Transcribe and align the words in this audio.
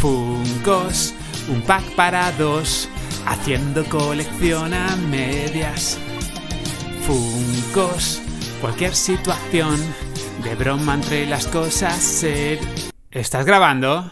Funcos, 0.00 1.12
un 1.46 1.60
pack 1.60 1.94
para 1.94 2.32
dos, 2.32 2.88
haciendo 3.26 3.84
colección 3.84 4.72
a 4.72 4.96
medias. 4.96 5.98
Funcos, 7.06 8.22
cualquier 8.62 8.94
situación, 8.94 9.78
de 10.42 10.54
broma 10.54 10.94
entre 10.94 11.26
las 11.26 11.46
cosas 11.48 11.96
ser... 12.02 12.60
¿Estás 13.10 13.44
grabando? 13.44 14.10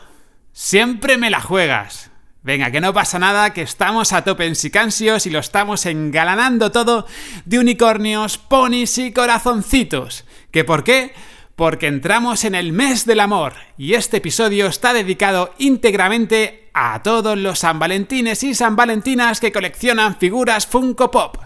Siempre 0.52 1.16
me 1.16 1.30
la 1.30 1.40
juegas. 1.40 2.10
Venga, 2.42 2.70
que 2.70 2.82
no 2.82 2.92
pasa 2.92 3.18
nada, 3.18 3.54
que 3.54 3.62
estamos 3.62 4.12
a 4.12 4.24
tope 4.24 4.44
en 4.44 4.56
Sicansios 4.56 5.24
y 5.24 5.30
lo 5.30 5.38
estamos 5.38 5.86
engalanando 5.86 6.70
todo 6.70 7.06
de 7.46 7.58
unicornios, 7.60 8.36
ponis 8.36 8.98
y 8.98 9.10
corazoncitos. 9.14 10.26
¿Que 10.50 10.64
por 10.64 10.84
qué? 10.84 11.14
Porque 11.58 11.88
entramos 11.88 12.44
en 12.44 12.54
el 12.54 12.72
mes 12.72 13.04
del 13.04 13.18
amor 13.18 13.54
y 13.76 13.94
este 13.94 14.18
episodio 14.18 14.68
está 14.68 14.92
dedicado 14.92 15.52
íntegramente 15.58 16.70
a 16.72 17.02
todos 17.02 17.36
los 17.36 17.58
San 17.58 17.80
Valentines 17.80 18.44
y 18.44 18.54
San 18.54 18.76
Valentinas 18.76 19.40
que 19.40 19.50
coleccionan 19.50 20.16
figuras 20.18 20.68
Funko 20.68 21.10
Pop. 21.10 21.36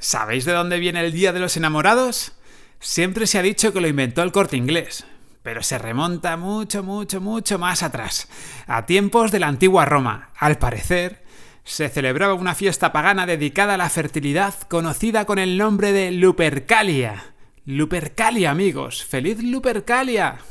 ¿Sabéis 0.00 0.46
de 0.46 0.52
dónde 0.52 0.80
viene 0.80 0.98
el 0.98 1.12
Día 1.12 1.32
de 1.32 1.38
los 1.38 1.56
Enamorados? 1.56 2.32
Siempre 2.80 3.28
se 3.28 3.38
ha 3.38 3.42
dicho 3.42 3.72
que 3.72 3.80
lo 3.80 3.86
inventó 3.86 4.24
el 4.24 4.32
corte 4.32 4.56
inglés, 4.56 5.06
pero 5.44 5.62
se 5.62 5.78
remonta 5.78 6.36
mucho, 6.36 6.82
mucho, 6.82 7.20
mucho 7.20 7.56
más 7.56 7.84
atrás, 7.84 8.26
a 8.66 8.84
tiempos 8.84 9.30
de 9.30 9.38
la 9.38 9.46
antigua 9.46 9.84
Roma. 9.84 10.30
Al 10.36 10.58
parecer, 10.58 11.22
se 11.62 11.88
celebraba 11.88 12.34
una 12.34 12.56
fiesta 12.56 12.90
pagana 12.90 13.26
dedicada 13.26 13.74
a 13.74 13.78
la 13.78 13.90
fertilidad 13.90 14.54
conocida 14.62 15.24
con 15.24 15.38
el 15.38 15.56
nombre 15.56 15.92
de 15.92 16.10
Lupercalia. 16.10 17.35
Lupercalia, 17.66 18.52
amigos. 18.52 19.04
¡Feliz 19.04 19.42
Lupercalia! 19.42 20.38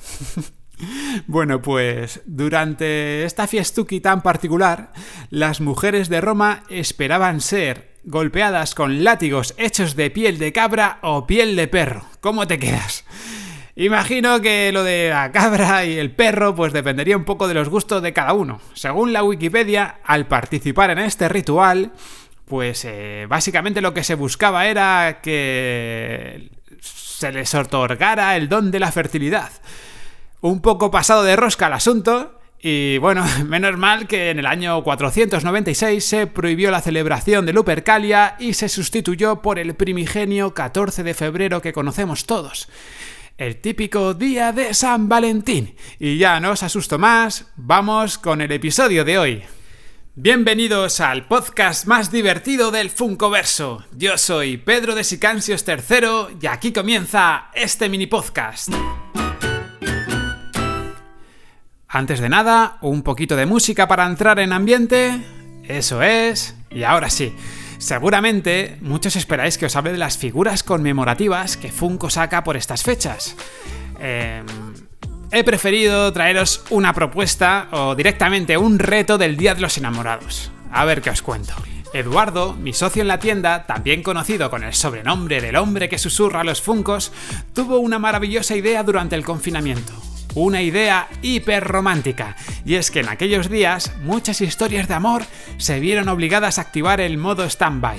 Bueno, 1.28 1.62
pues 1.62 2.20
durante 2.26 3.24
esta 3.24 3.48
fiestuki 3.48 4.02
tan 4.02 4.22
particular, 4.22 4.92
las 5.30 5.62
mujeres 5.62 6.10
de 6.10 6.20
Roma 6.20 6.64
esperaban 6.68 7.40
ser 7.40 7.96
golpeadas 8.04 8.76
con 8.76 9.06
látigos 9.06 9.56
hechos 9.58 9.96
de 9.96 10.12
piel 10.12 10.38
de 10.38 10.52
cabra 10.52 11.00
o 11.02 11.26
piel 11.26 11.56
de 11.56 11.70
perro. 11.70 12.04
¿Cómo 12.20 12.46
te 12.46 12.60
quedas? 12.60 13.06
Imagino 13.78 14.42
que 14.42 14.74
lo 14.74 14.84
de 14.84 15.12
la 15.12 15.32
cabra 15.32 15.86
y 15.86 15.98
el 15.98 16.12
perro 16.12 16.54
pues 16.54 16.74
dependería 16.74 17.16
un 17.16 17.24
poco 17.24 17.48
de 17.48 17.54
los 17.54 17.70
gustos 17.70 18.02
de 18.02 18.12
cada 18.12 18.34
uno. 18.34 18.60
Según 18.74 19.14
la 19.14 19.24
Wikipedia, 19.24 20.00
al 20.04 20.28
participar 20.28 20.90
en 20.90 21.00
este 21.00 21.30
ritual, 21.30 21.94
pues 22.44 22.84
eh, 22.84 23.28
básicamente 23.30 23.80
lo 23.80 23.94
que 23.94 24.04
se 24.04 24.16
buscaba 24.16 24.68
era 24.68 25.22
que 25.22 26.52
se 26.86 27.32
les 27.32 27.54
otorgara 27.56 28.36
el 28.36 28.50
don 28.50 28.72
de 28.72 28.80
la 28.80 28.92
fertilidad. 28.92 29.52
Un 30.42 30.62
poco 30.62 30.92
pasado 30.92 31.24
de 31.24 31.36
rosca 31.36 31.68
el 31.68 31.74
asunto, 31.74 32.40
y 32.62 32.98
bueno, 32.98 33.26
menos 33.46 33.78
mal 33.78 34.08
que 34.08 34.32
en 34.32 34.40
el 34.40 34.46
año 34.46 34.84
496 34.84 36.04
se 36.04 36.28
prohibió 36.28 36.72
la 36.72 36.82
celebración 36.82 37.46
de 37.46 37.54
Lupercalia 37.54 38.36
y 38.40 38.54
se 38.54 38.70
sustituyó 38.70 39.42
por 39.42 39.60
el 39.60 39.76
primigenio 39.76 40.54
14 40.54 41.04
de 41.04 41.14
febrero 41.14 41.62
que 41.62 41.74
conocemos 41.74 42.26
todos. 42.26 42.68
El 43.38 43.58
típico 43.58 44.14
día 44.14 44.52
de 44.52 44.74
San 44.74 45.10
Valentín. 45.10 45.76
Y 46.00 46.18
ya 46.18 46.40
no 46.40 46.52
os 46.52 46.64
asusto 46.64 46.98
más, 46.98 47.52
vamos 47.56 48.18
con 48.18 48.42
el 48.42 48.52
episodio 48.52 49.04
de 49.04 49.18
hoy. 49.20 49.44
Bienvenidos 50.18 51.02
al 51.02 51.28
podcast 51.28 51.88
más 51.88 52.10
divertido 52.10 52.72
del 52.72 52.90
Funkoverso. 52.90 53.84
Yo 53.92 54.18
soy 54.18 54.56
Pedro 54.56 54.96
de 54.96 55.04
Sicansios 55.04 55.66
III 55.68 56.38
y 56.42 56.48
aquí 56.48 56.72
comienza 56.72 57.50
este 57.54 57.90
mini 57.90 58.08
podcast. 58.08 58.70
Antes 61.90 62.22
de 62.22 62.30
nada, 62.30 62.78
un 62.80 63.04
poquito 63.04 63.36
de 63.36 63.46
música 63.46 63.90
para 63.90 64.06
entrar 64.06 64.40
en 64.40 64.54
ambiente. 64.54 65.22
Eso 65.66 66.02
es. 66.02 66.56
Y 66.70 66.84
ahora 66.84 67.10
sí. 67.10 67.36
Seguramente 67.78 68.78
muchos 68.80 69.18
esperáis 69.18 69.58
que 69.58 69.66
os 69.66 69.76
hable 69.76 69.92
de 69.92 69.98
las 69.98 70.18
figuras 70.18 70.64
conmemorativas 70.64 71.58
que 71.58 71.74
Funko 71.74 72.10
saca 72.10 72.42
por 72.46 72.56
estas 72.56 72.84
fechas. 72.84 73.36
Eh, 74.00 74.44
he 75.32 75.44
preferido 75.44 76.12
traeros 76.14 76.64
una 76.70 76.94
propuesta 76.94 77.68
o 77.72 77.96
directamente 77.96 78.58
un 78.58 78.80
reto 78.80 79.18
del 79.18 79.38
Día 79.38 79.56
de 79.56 79.62
los 79.62 79.78
Enamorados. 79.78 80.52
A 80.72 80.86
ver 80.86 81.02
qué 81.02 81.10
os 81.10 81.22
cuento. 81.22 81.54
Eduardo, 81.94 82.54
mi 82.54 82.74
socio 82.74 83.02
en 83.02 83.08
la 83.08 83.20
tienda, 83.20 83.66
también 83.66 84.04
conocido 84.04 84.50
con 84.50 84.64
el 84.64 84.74
sobrenombre 84.74 85.40
del 85.40 85.56
hombre 85.56 85.88
que 85.88 85.98
susurra 85.98 86.44
los 86.44 86.62
funcos, 86.62 87.14
tuvo 87.54 87.80
una 87.80 88.00
maravillosa 88.00 88.56
idea 88.56 88.84
durante 88.84 89.16
el 89.16 89.24
confinamiento. 89.24 89.94
Una 90.34 90.62
idea 90.62 91.08
hiper 91.22 91.64
romántica, 91.64 92.36
y 92.66 92.76
es 92.76 92.92
que 92.92 93.00
en 93.00 93.08
aquellos 93.08 93.50
días 93.50 93.94
muchas 94.04 94.42
historias 94.42 94.90
de 94.90 94.94
amor 94.94 95.24
se 95.58 95.80
vieron 95.80 96.10
obligadas 96.10 96.58
a 96.58 96.64
activar 96.64 97.00
el 97.00 97.18
modo 97.18 97.46
stand-by. 97.46 97.98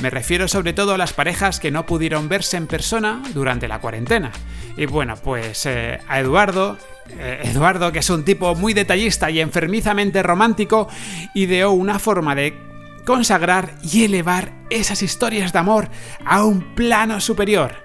Me 0.00 0.10
refiero 0.10 0.48
sobre 0.48 0.72
todo 0.72 0.94
a 0.94 0.98
las 0.98 1.12
parejas 1.12 1.60
que 1.60 1.70
no 1.70 1.86
pudieron 1.86 2.28
verse 2.28 2.56
en 2.56 2.66
persona 2.66 3.22
durante 3.32 3.68
la 3.68 3.80
cuarentena. 3.80 4.32
Y 4.76 4.86
bueno, 4.86 5.14
pues 5.16 5.66
eh, 5.66 6.00
a 6.08 6.20
Eduardo, 6.20 6.76
eh, 7.10 7.42
Eduardo, 7.44 7.92
que 7.92 8.00
es 8.00 8.10
un 8.10 8.24
tipo 8.24 8.54
muy 8.54 8.74
detallista 8.74 9.30
y 9.30 9.40
enfermizamente 9.40 10.22
romántico, 10.22 10.88
ideó 11.34 11.70
una 11.70 11.98
forma 11.98 12.34
de 12.34 12.58
consagrar 13.04 13.74
y 13.82 14.04
elevar 14.04 14.52
esas 14.70 15.02
historias 15.02 15.52
de 15.52 15.58
amor 15.58 15.88
a 16.24 16.44
un 16.44 16.74
plano 16.74 17.20
superior. 17.20 17.84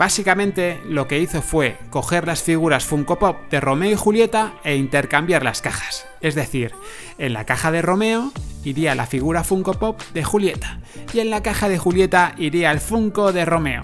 Básicamente 0.00 0.80
lo 0.88 1.06
que 1.06 1.18
hizo 1.18 1.42
fue 1.42 1.76
coger 1.90 2.26
las 2.26 2.42
figuras 2.42 2.86
Funko 2.86 3.18
Pop 3.18 3.36
de 3.50 3.60
Romeo 3.60 3.90
y 3.90 3.96
Julieta 3.96 4.54
e 4.64 4.76
intercambiar 4.76 5.44
las 5.44 5.60
cajas. 5.60 6.06
Es 6.22 6.34
decir, 6.34 6.72
en 7.18 7.34
la 7.34 7.44
caja 7.44 7.70
de 7.70 7.82
Romeo 7.82 8.32
iría 8.64 8.94
la 8.94 9.04
figura 9.04 9.44
Funko 9.44 9.74
Pop 9.74 10.00
de 10.14 10.24
Julieta 10.24 10.80
y 11.12 11.20
en 11.20 11.28
la 11.28 11.42
caja 11.42 11.68
de 11.68 11.76
Julieta 11.76 12.34
iría 12.38 12.70
el 12.70 12.80
Funko 12.80 13.34
de 13.34 13.44
Romeo. 13.44 13.82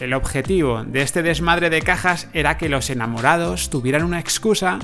El 0.00 0.12
objetivo 0.14 0.82
de 0.82 1.02
este 1.02 1.22
desmadre 1.22 1.70
de 1.70 1.82
cajas 1.82 2.26
era 2.32 2.58
que 2.58 2.68
los 2.68 2.90
enamorados 2.90 3.70
tuvieran 3.70 4.02
una 4.02 4.18
excusa 4.18 4.80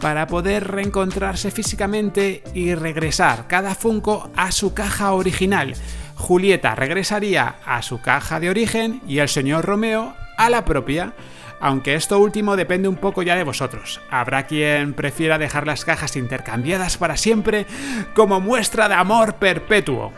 para 0.00 0.26
poder 0.26 0.68
reencontrarse 0.68 1.50
físicamente 1.50 2.42
y 2.52 2.74
regresar 2.74 3.46
cada 3.48 3.74
Funko 3.74 4.30
a 4.36 4.52
su 4.52 4.74
caja 4.74 5.12
original. 5.12 5.72
Julieta 6.20 6.74
regresaría 6.74 7.56
a 7.64 7.82
su 7.82 8.00
caja 8.00 8.38
de 8.38 8.50
origen 8.50 9.00
y 9.08 9.18
el 9.18 9.28
señor 9.28 9.64
Romeo 9.64 10.14
a 10.36 10.50
la 10.50 10.64
propia. 10.64 11.14
Aunque 11.60 11.94
esto 11.94 12.18
último 12.18 12.56
depende 12.56 12.88
un 12.88 12.96
poco 12.96 13.22
ya 13.22 13.36
de 13.36 13.42
vosotros. 13.42 14.00
Habrá 14.10 14.46
quien 14.46 14.94
prefiera 14.94 15.38
dejar 15.38 15.66
las 15.66 15.84
cajas 15.84 16.16
intercambiadas 16.16 16.98
para 16.98 17.16
siempre 17.16 17.66
como 18.14 18.38
muestra 18.38 18.88
de 18.88 18.94
amor 18.94 19.34
perpetuo. 19.34 20.12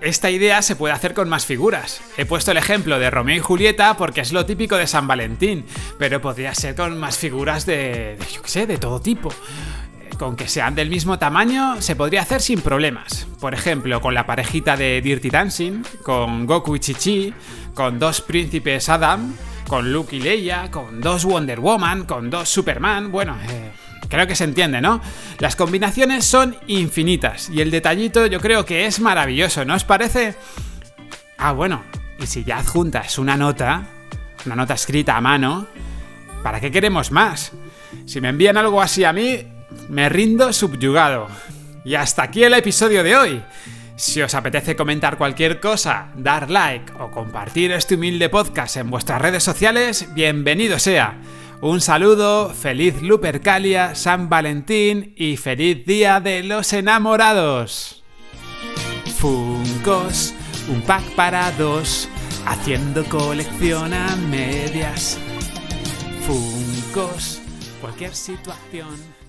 Esta 0.00 0.30
idea 0.30 0.62
se 0.62 0.76
puede 0.76 0.94
hacer 0.94 1.12
con 1.12 1.28
más 1.28 1.46
figuras. 1.46 2.00
He 2.16 2.24
puesto 2.24 2.50
el 2.50 2.56
ejemplo 2.56 2.98
de 2.98 3.10
Romeo 3.10 3.36
y 3.36 3.40
Julieta 3.40 3.96
porque 3.96 4.20
es 4.20 4.32
lo 4.32 4.46
típico 4.46 4.76
de 4.76 4.86
San 4.86 5.06
Valentín, 5.06 5.66
pero 5.98 6.20
podría 6.20 6.54
ser 6.54 6.74
con 6.74 6.98
más 6.98 7.18
figuras 7.18 7.66
de, 7.66 8.16
de 8.18 8.26
qué 8.26 8.48
sé, 8.48 8.66
de 8.66 8.78
todo 8.78 9.00
tipo. 9.00 9.32
Con 10.18 10.36
que 10.36 10.48
sean 10.48 10.74
del 10.74 10.90
mismo 10.90 11.18
tamaño 11.18 11.80
se 11.82 11.96
podría 11.96 12.22
hacer 12.22 12.40
sin 12.40 12.60
problemas. 12.60 13.26
Por 13.40 13.52
ejemplo, 13.54 14.00
con 14.00 14.14
la 14.14 14.26
parejita 14.26 14.76
de 14.76 15.00
Dirty 15.02 15.30
Dancing, 15.30 15.82
con 16.02 16.46
Goku 16.46 16.76
y 16.76 16.80
Chichi, 16.80 17.34
con 17.74 17.98
dos 17.98 18.20
príncipes 18.20 18.88
Adam, 18.88 19.34
con 19.68 19.92
Luke 19.92 20.14
y 20.14 20.20
Leia, 20.20 20.70
con 20.70 21.00
dos 21.00 21.24
Wonder 21.24 21.60
Woman, 21.60 22.04
con 22.04 22.30
dos 22.30 22.48
Superman, 22.48 23.10
bueno, 23.10 23.36
eh, 23.48 23.72
Creo 24.08 24.26
que 24.26 24.36
se 24.36 24.44
entiende, 24.44 24.80
¿no? 24.80 25.00
Las 25.38 25.56
combinaciones 25.56 26.24
son 26.24 26.56
infinitas 26.66 27.50
y 27.50 27.60
el 27.60 27.70
detallito 27.70 28.26
yo 28.26 28.40
creo 28.40 28.64
que 28.64 28.86
es 28.86 29.00
maravilloso, 29.00 29.64
¿no 29.64 29.74
os 29.74 29.84
parece? 29.84 30.36
Ah, 31.36 31.52
bueno, 31.52 31.82
y 32.20 32.26
si 32.26 32.44
ya 32.44 32.58
adjuntas 32.58 33.18
una 33.18 33.36
nota, 33.36 33.86
una 34.46 34.56
nota 34.56 34.74
escrita 34.74 35.16
a 35.16 35.20
mano, 35.20 35.66
¿para 36.42 36.60
qué 36.60 36.70
queremos 36.70 37.10
más? 37.10 37.52
Si 38.06 38.20
me 38.20 38.28
envían 38.28 38.56
algo 38.56 38.80
así 38.80 39.04
a 39.04 39.12
mí, 39.12 39.46
me 39.88 40.08
rindo 40.08 40.52
subyugado. 40.52 41.28
Y 41.84 41.94
hasta 41.94 42.22
aquí 42.22 42.44
el 42.44 42.54
episodio 42.54 43.02
de 43.02 43.16
hoy. 43.16 43.42
Si 43.96 44.20
os 44.22 44.34
apetece 44.34 44.74
comentar 44.74 45.16
cualquier 45.18 45.60
cosa, 45.60 46.08
dar 46.16 46.50
like 46.50 46.92
o 46.98 47.10
compartir 47.10 47.70
este 47.72 47.94
humilde 47.94 48.28
podcast 48.28 48.76
en 48.76 48.90
vuestras 48.90 49.22
redes 49.22 49.44
sociales, 49.44 50.08
bienvenido 50.14 50.78
sea. 50.78 51.20
Un 51.60 51.80
saludo, 51.80 52.50
feliz 52.50 53.00
Lupercalia, 53.02 53.94
San 53.94 54.28
Valentín 54.28 55.14
y 55.16 55.36
feliz 55.36 55.86
Día 55.86 56.20
de 56.20 56.42
los 56.42 56.72
Enamorados. 56.72 58.02
Funcos, 59.18 60.34
un 60.68 60.82
pack 60.82 61.04
para 61.14 61.52
dos, 61.52 62.08
haciendo 62.46 63.04
colección 63.04 63.94
a 63.94 64.16
medias. 64.16 65.18
Funcos, 66.26 67.40
cualquier 67.80 68.14
situación 68.14 69.23